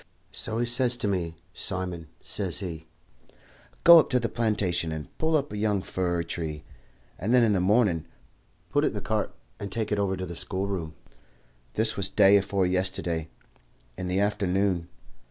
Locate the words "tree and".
6.23-7.35